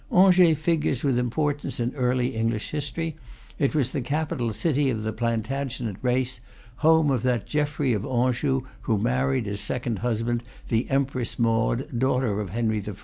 [0.11, 3.17] Angers figures with importance in early English history:
[3.59, 6.39] it was the capital city of the Plantagenet race,
[6.77, 12.39] home of that Geoffrey of Anjou who married, as second husband, the Empress Maud, daughter
[12.41, 12.93] of Henry I.